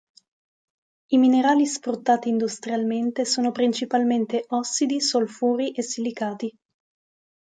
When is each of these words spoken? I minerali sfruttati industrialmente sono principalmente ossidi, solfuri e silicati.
I 1.09 1.17
minerali 1.19 1.67
sfruttati 1.67 2.27
industrialmente 2.29 3.23
sono 3.23 3.51
principalmente 3.51 4.45
ossidi, 4.47 4.99
solfuri 4.99 5.73
e 5.73 5.83
silicati. 5.83 6.57